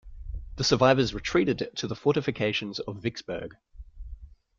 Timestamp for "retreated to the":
1.13-1.93